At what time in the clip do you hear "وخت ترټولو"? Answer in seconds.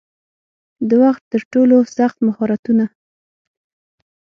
1.03-1.77